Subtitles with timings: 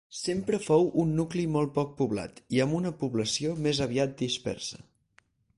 [0.19, 4.83] Sempre fou un nucli molt poc poblat i amb una població més aviat dispersa.